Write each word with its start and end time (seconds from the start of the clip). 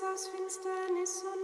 Finsternis 0.00 1.24
und 1.24 1.37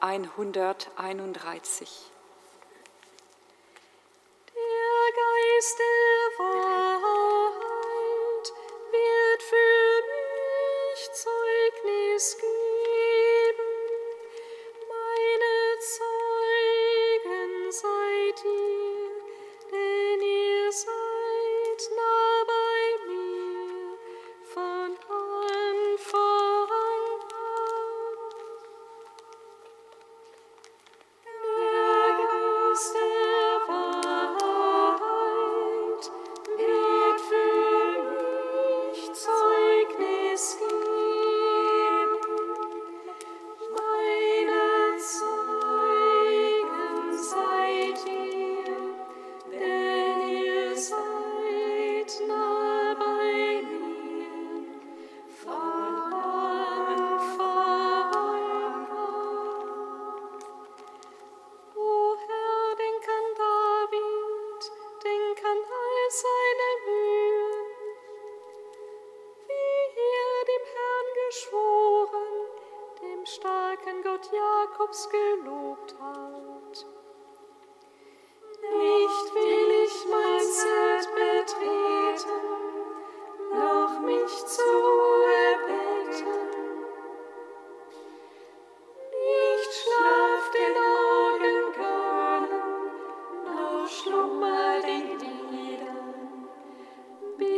131. 0.00 2.10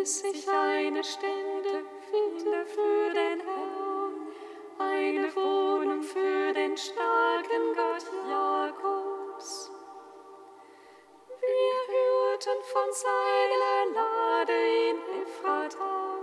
bis 0.03 0.25
ich 0.25 0.49
eine 0.49 1.05
Stände 1.05 1.85
finde 2.11 2.67
für 2.67 3.15
den 3.15 3.41
Herrn, 3.47 4.15
eine 4.77 5.37
Wohnung 5.37 6.03
für 6.03 6.53
den 6.53 6.77
starken 6.77 7.65
Gott 7.77 8.07
Jakobs. 8.29 9.71
Wir 11.41 11.79
hörten 11.95 12.61
von 12.73 12.93
seiner 13.05 13.95
Lade 13.95 14.59
in 14.91 15.23
Ephrata, 15.23 16.19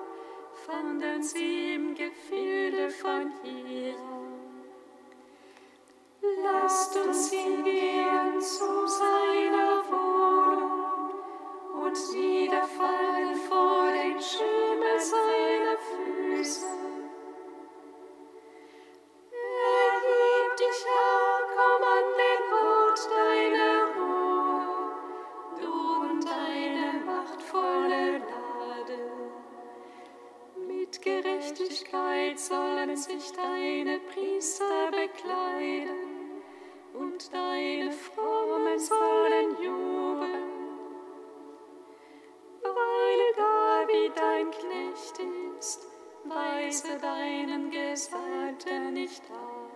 fanden 0.65 1.23
sie 1.23 1.75
im 1.75 1.95
Gefilde 1.95 2.89
von 2.89 3.31
hier. 3.43 3.95
Lasst 6.43 6.97
uns 6.97 7.31
hingehen 7.31 8.41
zu 8.41 8.87
seiner 8.87 9.68
und 11.89 12.13
niederfallen 12.13 13.35
vor 13.47 13.89
den 13.91 14.21
Schimmer 14.21 14.99
seiner 14.99 15.77
Füße. 15.89 16.98
Weise 46.83 46.97
deinen 46.99 47.71
Gesalbten 47.71 48.93
nicht 48.93 49.23
ab. 49.31 49.68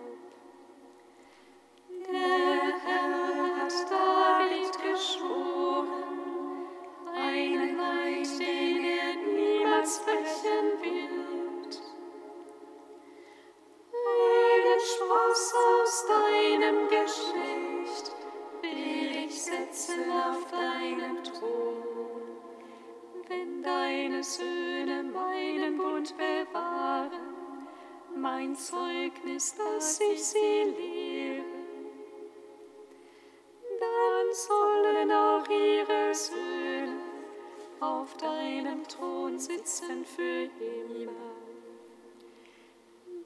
Auf 38.04 38.16
deinem 38.18 38.86
Thron 38.86 39.38
sitzen 39.38 40.04
für 40.04 40.50
immer. 40.60 41.12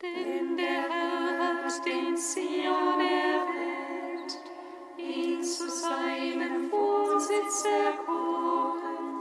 Denn 0.01 0.57
der 0.57 0.89
Herr 0.89 1.65
hat 1.65 1.85
den 1.85 2.17
Sion 2.17 3.01
erwählt, 3.01 4.39
ihn 4.97 5.43
zu 5.43 5.69
seinem 5.69 6.71
Wohnsitz 6.71 7.65
erkoren. 7.65 9.17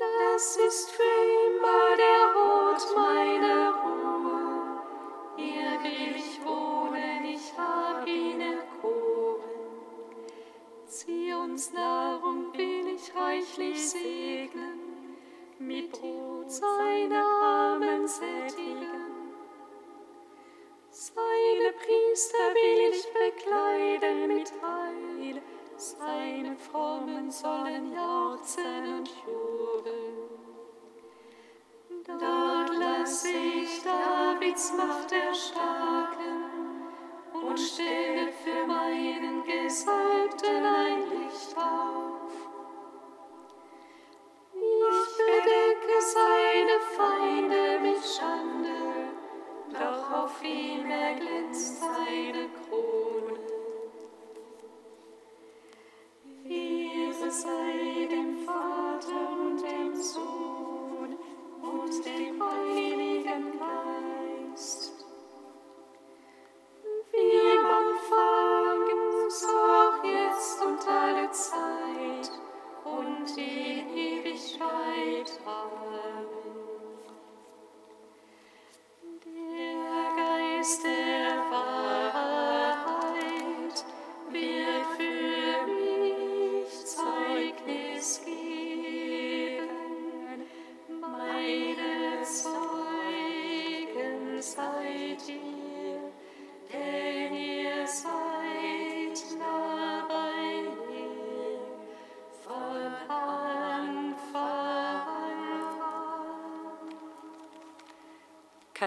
Das 0.00 0.56
ist 0.56 0.90
für 0.90 1.11
Davids 34.42 34.72
Macht 34.76 35.12
erstarken 35.12 36.41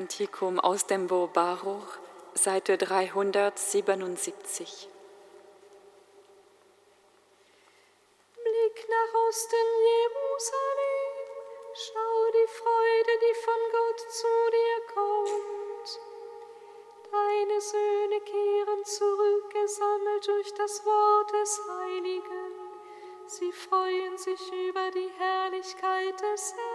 Kantikum 0.06 0.60
aus 0.60 0.86
dem 0.86 1.08
Buch 1.08 1.30
Baruch, 1.30 1.98
Seite 2.36 2.78
377. 2.78 4.88
Blick 8.36 8.88
nach 8.88 9.14
Osten 9.28 9.66
Jerusalem, 9.90 11.16
schau 11.74 12.32
die 12.38 12.50
Freude, 12.54 13.14
die 13.20 13.34
von 13.46 13.62
Gott 13.72 14.00
zu 14.12 14.34
dir 14.52 14.80
kommt. 14.94 15.88
Deine 17.12 17.60
Söhne 17.60 18.22
kehren 18.22 18.86
zurück, 18.86 19.50
gesammelt 19.50 20.28
durch 20.28 20.54
das 20.54 20.86
Wort 20.86 21.34
des 21.34 21.60
Heiligen. 21.68 22.54
Sie 23.26 23.52
freuen 23.52 24.20
sich 24.20 24.54
über 24.70 24.92
die 24.92 25.10
Herrlichkeit 25.18 26.22
des 26.22 26.54
Herrn. 26.54 26.75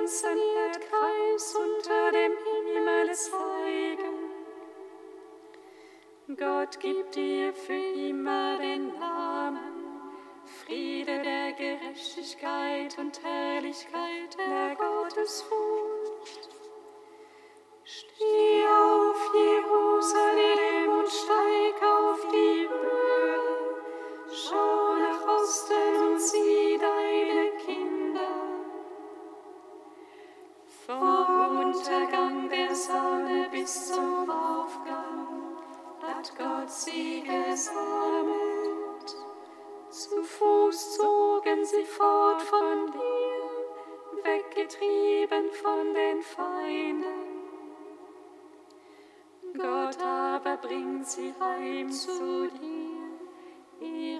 ganzen 0.00 0.38
Erdkreis 0.56 1.54
unter 1.56 2.10
dem 2.12 2.32
Himmel 2.44 3.14
zeigen. 3.14 4.30
Gott 6.38 6.80
gibt 6.80 7.16
dir 7.16 7.52
für 7.52 7.74
immer 8.08 8.56
den 8.58 8.98
Namen, 8.98 10.00
Friede 10.64 11.22
der 11.22 11.52
Gerechtigkeit 11.52 12.96
und 12.98 13.22
Herrlichkeit 13.22 14.38
der 14.38 14.74
Gottesfurcht. 14.76 15.79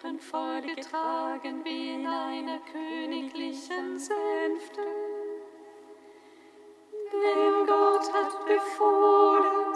Ehrenvoll 0.03 0.63
getragen 0.63 1.65
wie 1.65 1.95
in 1.95 2.07
einer 2.07 2.59
königlichen 2.73 3.99
Sänfte. 3.99 4.81
Denn 7.13 7.67
Gott 7.67 8.13
hat 8.13 8.47
befohlen, 8.47 9.75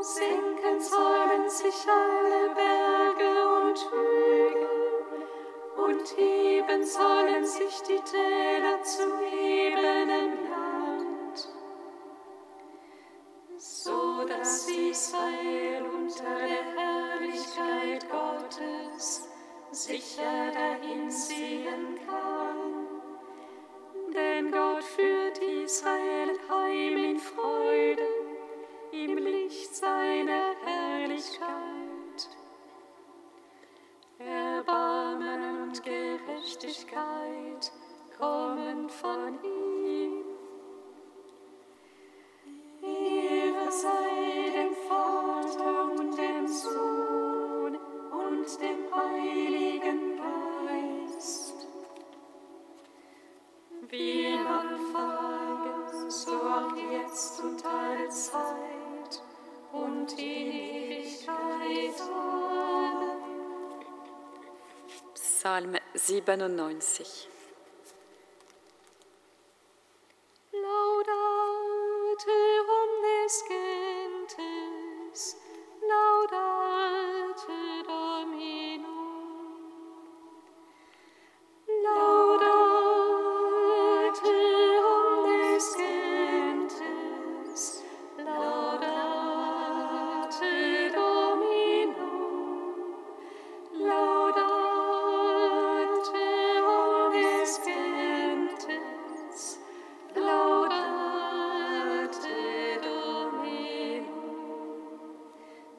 senken 0.00 0.80
sollen 0.80 1.48
sich 1.48 1.86
alle 1.88 2.54
Berge 2.54 3.32
und 3.62 3.78
Hügel, 3.90 4.68
und 5.76 6.16
heben 6.16 6.84
sollen 6.84 7.44
sich 7.44 7.82
die 7.82 8.00
Täler 8.00 8.82
zu 8.82 9.02
ebenen 9.32 10.50
Land 10.50 11.48
so 13.58 14.24
dass 14.26 14.68
Israel 14.68 15.84
unter 15.84 16.24
der 16.24 16.64
Herrlichkeit 16.74 18.04
Gottes 18.10 19.31
sicher 19.72 20.52
dahin 20.52 21.10
ziehen 21.10 21.98
kann. 22.06 22.86
Denn 24.14 24.52
Gott 24.52 24.84
führt 24.84 25.38
Israel 25.38 26.38
heim 26.48 26.96
in 26.96 27.18
Freude 27.18 28.06
im 28.92 29.16
Licht 29.16 29.74
seiner 29.74 30.54
Herrlichkeit. 30.64 32.28
Erbarmen 34.18 35.62
und 35.62 35.82
Gerechtigkeit 35.82 37.72
kommen 38.18 38.90
von 38.90 39.42
ihm. 39.42 39.71
97. 66.04 67.31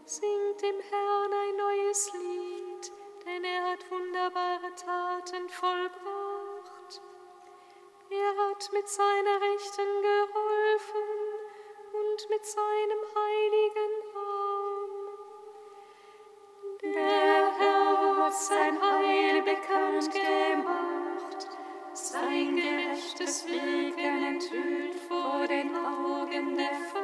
Singt 0.05 0.61
dem 0.61 0.75
Herrn 0.89 1.31
ein 1.31 1.55
neues 1.55 2.11
Lied, 2.11 2.91
denn 3.25 3.43
er 3.45 3.71
hat 3.71 3.89
wunderbare 3.89 4.75
Taten 4.75 5.47
vollbracht. 5.47 7.01
Er 8.09 8.35
hat 8.35 8.69
mit 8.73 8.89
seiner 8.89 9.39
Rechten 9.39 10.01
geholfen 10.01 11.07
und 11.93 12.29
mit 12.29 12.45
seinem 12.45 12.99
heiligen 13.15 13.93
Arm. 14.13 14.89
Der 16.81 17.57
Herr 17.57 18.17
hat 18.25 18.33
sein 18.33 18.81
Heil 18.81 19.41
bekannt 19.41 20.11
gemacht, 20.11 21.47
sein 21.93 22.57
gerechtes 22.57 23.47
Wirken 23.47 24.25
enthüllt 24.25 24.95
vor 25.07 25.47
den 25.47 25.73
Augen 25.73 26.57
der 26.57 26.73
Völker. 26.91 27.02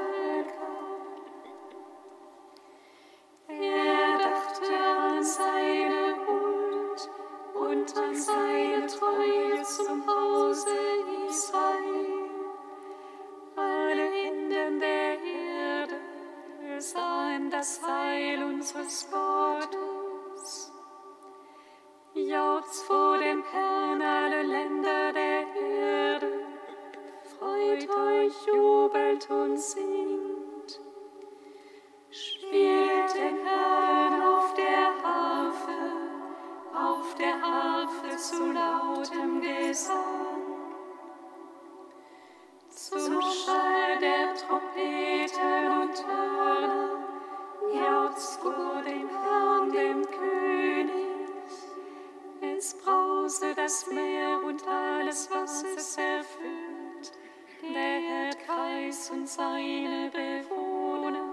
Seine 59.29 60.09
Bewohner. 60.09 61.23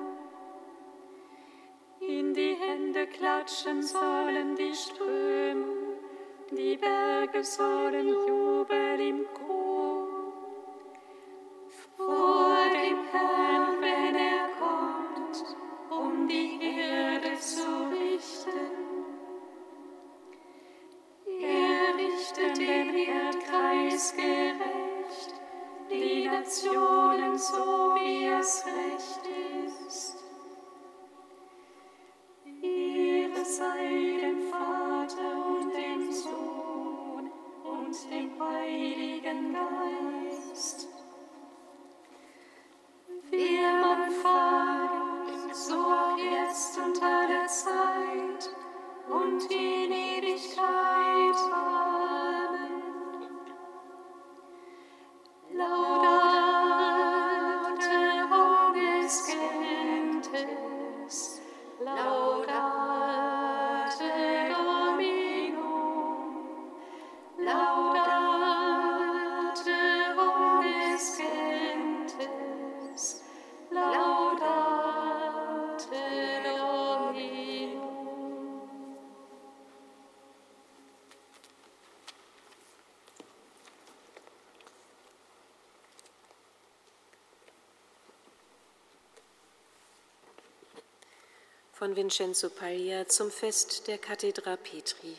In 2.01 2.35
die 2.35 2.55
Hände 2.55 3.07
klatschen 3.07 3.83
sollen 3.83 4.55
die 4.55 4.75
Ströme, 4.75 5.65
die 6.51 6.77
Berge 6.77 7.43
sollen 7.43 8.09
jubeln 8.09 9.01
im 9.01 9.25
Chor. 9.33 9.46
Von 91.79 91.95
Vincenzo 91.95 92.49
Paglia 92.49 93.07
zum 93.07 93.31
Fest 93.31 93.87
der 93.87 93.99
Kathedra 93.99 94.57
Petri. 94.57 95.15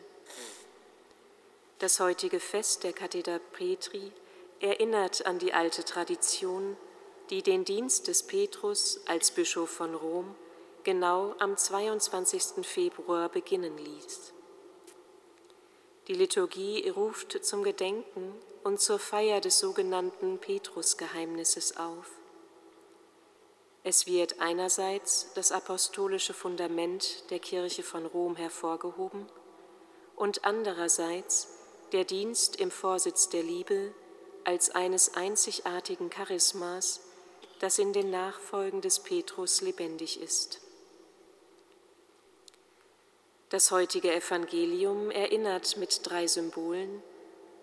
Das 1.78 2.00
heutige 2.00 2.40
Fest 2.40 2.84
der 2.84 2.94
Kathedra 2.94 3.38
Petri 3.54 4.12
erinnert 4.60 5.28
an 5.28 5.38
die 5.38 5.54
alte 5.54 5.86
Tradition, 5.86 6.76
die 7.30 7.44
den 7.44 7.64
Dienst 7.64 8.08
des 8.08 8.24
Petrus 8.24 9.02
als 9.06 9.30
Bischof 9.30 9.70
von 9.70 9.94
Rom 9.94 10.34
genau 10.84 11.36
am 11.38 11.56
22. 11.56 12.66
Februar 12.66 13.30
beginnen 13.30 13.78
ließ. 13.78 14.34
Die 16.08 16.16
Liturgie 16.16 16.90
ruft 16.90 17.46
zum 17.46 17.62
Gedenken 17.62 18.34
und 18.64 18.82
zur 18.82 18.98
Feier 18.98 19.42
des 19.42 19.60
sogenannten 19.60 20.40
Petrusgeheimnisses 20.40 21.78
auf. 21.78 22.08
Es 23.90 24.06
wird 24.06 24.42
einerseits 24.42 25.28
das 25.36 25.54
apostolische 25.54 26.34
Fundament 26.34 27.24
der 27.30 27.40
Kirche 27.40 27.84
von 27.84 28.06
Rom 28.06 28.36
hervorgehoben 28.36 29.26
und 30.18 30.44
andererseits 30.44 31.48
der 31.94 32.04
Dienst 32.04 32.58
im 32.58 32.70
Vorsitz 32.70 33.30
der 33.30 33.44
Liebe 33.44 33.94
als 34.44 34.72
eines 34.72 35.14
einzigartigen 35.14 36.10
Charismas, 36.10 37.00
das 37.60 37.80
in 37.80 37.94
den 37.94 38.10
Nachfolgen 38.10 38.82
des 38.82 39.00
Petrus 39.00 39.62
lebendig 39.62 40.20
ist. 40.20 40.60
Das 43.48 43.72
heutige 43.72 44.14
Evangelium 44.14 45.12
erinnert 45.12 45.78
mit 45.78 46.02
drei 46.04 46.28
Symbolen 46.28 47.02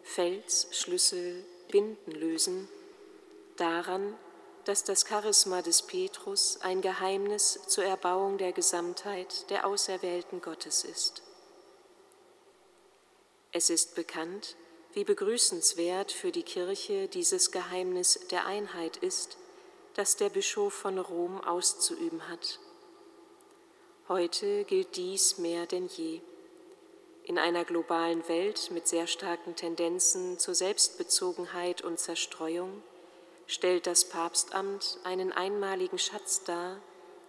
Fels, 0.03 0.69
Schlüssel, 0.71 1.45
Binden 1.71 2.13
lösen 2.13 2.67
daran, 3.59 4.17
dass 4.65 4.85
das 4.85 5.07
Charisma 5.07 5.63
des 5.63 5.83
Petrus 5.83 6.59
ein 6.63 6.81
Geheimnis 6.81 7.61
zur 7.67 7.85
Erbauung 7.85 8.39
der 8.39 8.53
Gesamtheit 8.53 9.51
der 9.51 9.67
Auserwählten 9.67 10.41
Gottes 10.41 10.85
ist. 10.85 11.23
Es 13.53 13.71
ist 13.71 13.95
bekannt, 13.95 14.57
wie 14.95 15.05
begrüßenswert 15.05 16.13
für 16.13 16.33
die 16.33 16.43
Kirche 16.43 17.09
dieses 17.09 17.51
Geheimnis 17.51 18.21
der 18.31 18.47
Einheit 18.47 18.97
ist, 18.97 19.37
das 19.95 20.17
der 20.17 20.29
Bischof 20.29 20.73
von 20.73 20.99
Rom 20.99 21.41
auszuüben 21.41 22.29
hat. 22.29 22.59
Heute 24.09 24.65
gilt 24.65 24.97
dies 24.97 25.39
mehr 25.39 25.67
denn 25.67 25.87
je. 25.87 26.21
In 27.23 27.39
einer 27.39 27.65
globalen 27.65 28.27
Welt 28.29 28.71
mit 28.71 28.87
sehr 28.87 29.07
starken 29.07 29.57
Tendenzen 29.57 30.39
zur 30.39 30.55
Selbstbezogenheit 30.55 31.83
und 31.83 31.99
Zerstreuung 31.99 32.83
stellt 33.47 33.87
das 33.87 34.09
Papstamt 34.09 34.99
einen 35.05 35.33
einmaligen 35.33 35.99
Schatz 35.99 36.45
dar, 36.45 36.81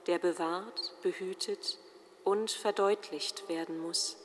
der 0.08 0.20
bewahrt, 0.20 0.94
behütet 1.02 1.78
und 2.24 2.52
verdeutlicht 2.52 3.50
werden 3.50 3.80
muss. 3.80 4.18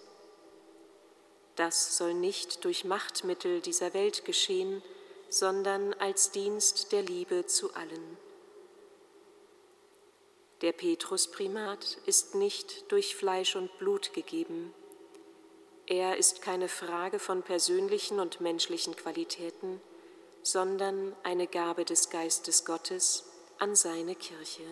Das 1.56 1.96
soll 1.96 2.14
nicht 2.14 2.64
durch 2.64 2.84
Machtmittel 2.84 3.60
dieser 3.60 3.92
Welt 3.92 4.24
geschehen, 4.24 4.82
sondern 5.28 5.94
als 5.94 6.30
Dienst 6.30 6.92
der 6.92 7.02
Liebe 7.02 7.46
zu 7.46 7.74
allen. 7.74 8.16
Der 10.62 10.72
Petrusprimat 10.72 11.98
ist 12.06 12.34
nicht 12.34 12.90
durch 12.92 13.16
Fleisch 13.16 13.56
und 13.56 13.76
Blut 13.78 14.12
gegeben. 14.12 14.74
Er 15.86 16.18
ist 16.18 16.42
keine 16.42 16.68
Frage 16.68 17.18
von 17.18 17.42
persönlichen 17.42 18.20
und 18.20 18.40
menschlichen 18.40 18.94
Qualitäten, 18.94 19.80
sondern 20.42 21.14
eine 21.22 21.46
Gabe 21.46 21.84
des 21.84 22.10
Geistes 22.10 22.64
Gottes 22.64 23.24
an 23.58 23.74
seine 23.74 24.14
Kirche. 24.14 24.62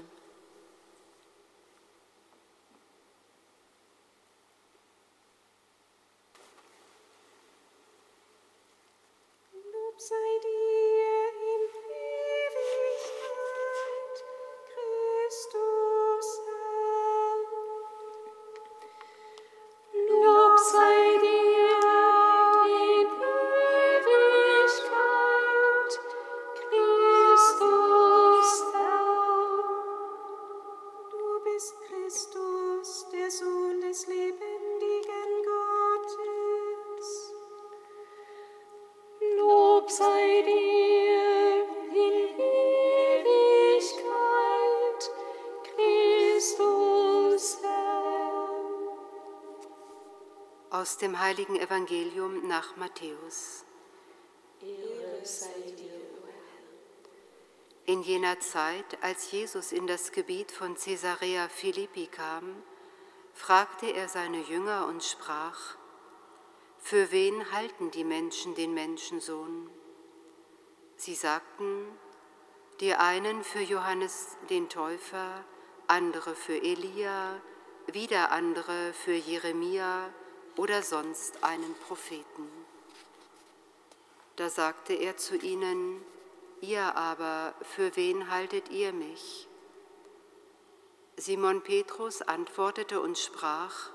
Dem 51.18 51.24
heiligen 51.24 51.56
Evangelium 51.56 52.46
nach 52.46 52.76
Matthäus. 52.76 53.64
In 57.86 58.02
jener 58.02 58.38
Zeit, 58.40 59.02
als 59.02 59.32
Jesus 59.32 59.72
in 59.72 59.86
das 59.86 60.12
Gebiet 60.12 60.52
von 60.52 60.76
Caesarea 60.76 61.48
Philippi 61.48 62.06
kam, 62.06 62.62
fragte 63.32 63.86
er 63.86 64.08
seine 64.08 64.40
Jünger 64.42 64.86
und 64.86 65.02
sprach, 65.02 65.76
Für 66.78 67.10
wen 67.10 67.52
halten 67.52 67.90
die 67.90 68.04
Menschen 68.04 68.54
den 68.54 68.74
Menschensohn? 68.74 69.70
Sie 70.96 71.14
sagten, 71.14 71.86
die 72.80 72.94
einen 72.94 73.42
für 73.42 73.60
Johannes 73.60 74.36
den 74.50 74.68
Täufer, 74.68 75.44
andere 75.88 76.36
für 76.36 76.62
Elia, 76.62 77.40
wieder 77.88 78.30
andere 78.30 78.92
für 78.92 79.14
Jeremia 79.14 80.12
oder 80.58 80.82
sonst 80.82 81.42
einen 81.42 81.74
Propheten. 81.86 82.46
Da 84.36 84.50
sagte 84.50 84.92
er 84.92 85.16
zu 85.16 85.36
ihnen, 85.36 86.04
Ihr 86.60 86.96
aber, 86.96 87.54
für 87.62 87.94
wen 87.94 88.30
haltet 88.30 88.68
ihr 88.68 88.92
mich? 88.92 89.48
Simon 91.16 91.62
Petrus 91.62 92.20
antwortete 92.20 93.00
und 93.00 93.16
sprach, 93.16 93.90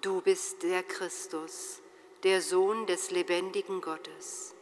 Du 0.00 0.20
bist 0.20 0.64
der 0.64 0.82
Christus, 0.82 1.80
der 2.24 2.42
Sohn 2.42 2.86
des 2.86 3.12
lebendigen 3.12 3.80
Gottes. 3.80 4.54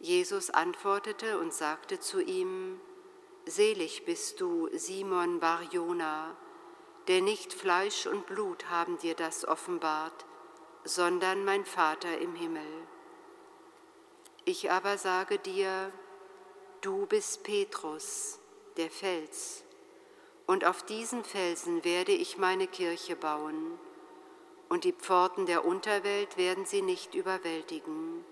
Jesus 0.00 0.50
antwortete 0.50 1.38
und 1.38 1.54
sagte 1.54 2.00
zu 2.00 2.20
ihm, 2.20 2.80
Selig 3.46 4.04
bist 4.04 4.40
du, 4.40 4.68
Simon 4.72 5.38
Barjona, 5.38 6.36
denn 7.08 7.24
nicht 7.24 7.52
Fleisch 7.52 8.06
und 8.06 8.26
Blut 8.26 8.68
haben 8.70 8.98
dir 8.98 9.14
das 9.14 9.46
offenbart, 9.46 10.24
sondern 10.84 11.44
mein 11.44 11.64
Vater 11.64 12.18
im 12.18 12.34
Himmel. 12.34 12.66
Ich 14.44 14.70
aber 14.70 14.98
sage 14.98 15.38
dir, 15.38 15.92
du 16.80 17.06
bist 17.06 17.42
Petrus, 17.42 18.38
der 18.76 18.90
Fels, 18.90 19.64
und 20.46 20.64
auf 20.64 20.84
diesen 20.84 21.24
Felsen 21.24 21.84
werde 21.84 22.12
ich 22.12 22.38
meine 22.38 22.68
Kirche 22.68 23.16
bauen, 23.16 23.78
und 24.68 24.84
die 24.84 24.92
Pforten 24.92 25.46
der 25.46 25.64
Unterwelt 25.64 26.36
werden 26.36 26.66
sie 26.66 26.82
nicht 26.82 27.14
überwältigen. 27.14 28.24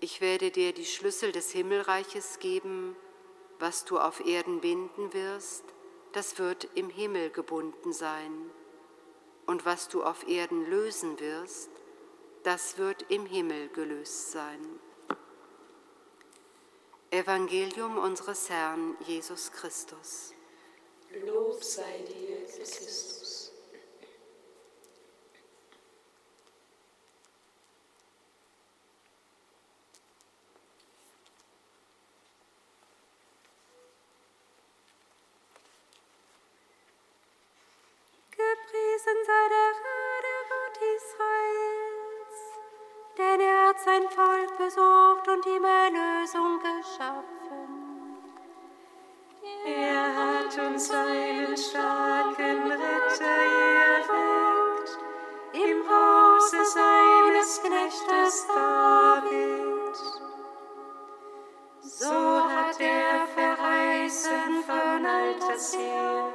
Ich 0.00 0.20
werde 0.20 0.50
dir 0.50 0.72
die 0.72 0.86
Schlüssel 0.86 1.32
des 1.32 1.50
Himmelreiches 1.50 2.38
geben, 2.38 2.96
was 3.58 3.84
du 3.84 3.98
auf 3.98 4.24
Erden 4.24 4.60
binden 4.60 5.12
wirst, 5.12 5.64
das 6.12 6.38
wird 6.38 6.68
im 6.74 6.90
Himmel 6.90 7.30
gebunden 7.30 7.92
sein. 7.92 8.50
Und 9.46 9.64
was 9.64 9.88
du 9.88 10.02
auf 10.02 10.26
Erden 10.28 10.68
lösen 10.68 11.18
wirst, 11.20 11.70
das 12.42 12.78
wird 12.78 13.02
im 13.10 13.26
Himmel 13.26 13.68
gelöst 13.68 14.30
sein. 14.32 14.60
Evangelium 17.10 17.96
unseres 17.96 18.50
Herrn 18.50 18.96
Jesus 19.06 19.50
Christus. 19.50 20.34
Lob 21.24 21.64
sei 21.64 22.04
dir, 22.06 22.44
Christus. 22.44 23.17
Gepriesen 39.08 39.24
sei 39.26 39.48
der 39.48 39.72
Herr, 39.82 40.24
Gott 40.50 40.76
Israels, 40.96 42.38
denn 43.16 43.40
er 43.40 43.68
hat 43.68 43.80
sein 43.80 44.08
Volk 44.10 44.58
besucht 44.58 45.28
und 45.28 45.46
ihm 45.46 45.64
Erlösung 45.64 46.58
geschaffen. 46.58 48.18
Er 49.64 50.14
hat 50.14 50.58
uns 50.58 50.90
einen 50.90 51.56
starken 51.56 52.70
Retter 52.70 53.38
erweckt, 53.96 54.98
im 55.54 55.88
Hause 55.88 56.64
seines 56.64 57.62
Knechtes 57.62 58.46
David. 58.46 59.96
So 61.82 62.12
hat 62.12 62.80
er 62.80 63.26
verheißen 63.34 64.64
von 64.66 65.06
alters 65.06 65.76
her, 65.76 66.27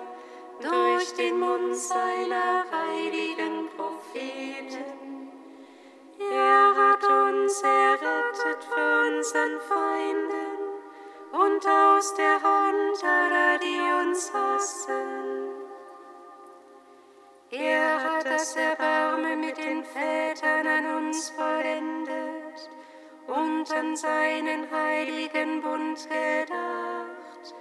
seinen 24.04 24.70
heiligen 24.72 25.62
Bund 25.62 26.10
gedacht 26.10 27.56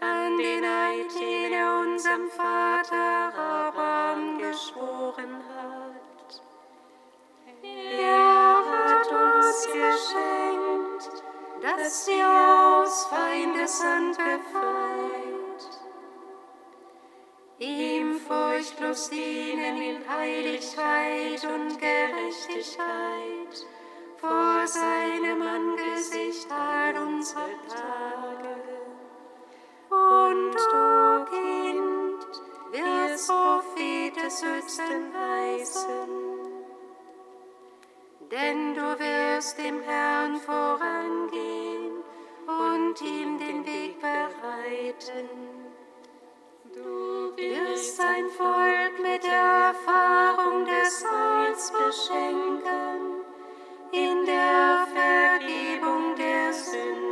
an 0.00 0.38
den 0.38 0.64
Eid, 0.64 1.12
unserem 1.92 2.30
Vater 2.30 3.32
Abraham 3.36 4.38
geschworen 4.38 5.42
hat. 5.48 6.42
Er 7.62 8.56
hat 8.72 9.06
uns 9.06 9.66
geschenkt, 9.66 11.22
dass 11.60 12.06
wir 12.06 12.26
aus 12.26 13.06
Feindeshand 13.06 14.16
befreit, 14.16 15.68
ihm 17.58 18.18
furchtlos 18.20 19.10
dienen 19.10 19.82
in 19.82 20.08
Heiligkeit 20.08 21.44
und 21.44 21.78
Gerechtigkeit 21.78 23.66
vor 24.16 24.66
seinem 24.66 25.42
Angesicht 25.42 26.50
all 26.50 26.96
unsere 26.96 27.50
Tage. 27.68 28.72
Und 29.90 30.54
du, 30.54 31.24
Kind, 31.30 31.61
wirst 32.72 33.28
Prophet 33.28 34.16
des 34.16 34.42
Höchsten 34.42 35.12
heißen. 35.14 36.08
Denn 38.30 38.74
du 38.74 38.98
wirst 38.98 39.58
dem 39.58 39.82
Herrn 39.82 40.36
vorangehen 40.36 42.02
und 42.46 43.00
ihm 43.02 43.38
den 43.38 43.66
Weg 43.66 44.00
bereiten. 44.00 45.28
Du 46.72 47.36
wirst 47.36 47.96
sein 47.96 48.28
Volk 48.30 48.98
mit 49.02 49.22
der 49.22 49.74
Erfahrung 49.74 50.64
des 50.64 51.04
Heils 51.04 51.70
beschenken, 51.70 53.22
in 53.92 54.24
der 54.24 54.86
Vergebung 54.94 56.16
der 56.16 56.52
Sünden 56.54 57.11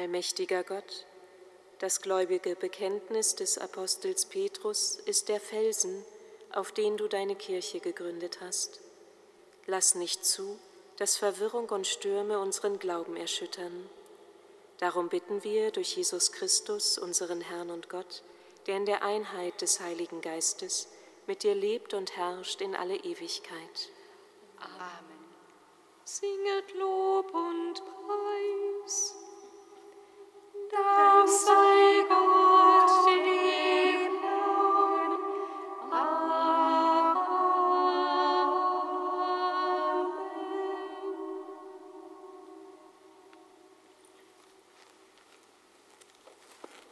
Allmächtiger 0.00 0.64
Gott, 0.64 1.04
das 1.78 2.00
gläubige 2.00 2.56
Bekenntnis 2.56 3.34
des 3.34 3.58
Apostels 3.58 4.24
Petrus 4.24 4.98
ist 5.04 5.28
der 5.28 5.40
Felsen, 5.40 6.06
auf 6.52 6.72
den 6.72 6.96
du 6.96 7.06
deine 7.06 7.36
Kirche 7.36 7.80
gegründet 7.80 8.38
hast. 8.40 8.80
Lass 9.66 9.94
nicht 9.94 10.24
zu, 10.24 10.58
dass 10.96 11.18
Verwirrung 11.18 11.68
und 11.68 11.86
Stürme 11.86 12.38
unseren 12.38 12.78
Glauben 12.78 13.14
erschüttern. 13.14 13.90
Darum 14.78 15.10
bitten 15.10 15.44
wir 15.44 15.70
durch 15.70 15.94
Jesus 15.94 16.32
Christus, 16.32 16.96
unseren 16.96 17.42
Herrn 17.42 17.68
und 17.68 17.90
Gott, 17.90 18.22
der 18.66 18.78
in 18.78 18.86
der 18.86 19.02
Einheit 19.02 19.60
des 19.60 19.80
Heiligen 19.80 20.22
Geistes 20.22 20.88
mit 21.26 21.42
dir 21.42 21.54
lebt 21.54 21.92
und 21.92 22.16
herrscht 22.16 22.62
in 22.62 22.74
alle 22.74 22.96
Ewigkeit. 22.96 23.90
Amen. 24.56 25.26
Singet 26.04 26.72
Lob 26.72 27.34
und 27.34 27.82
Preis. 27.84 29.19
thou, 30.70 31.26
thy 31.26 32.06
God. 32.08 32.29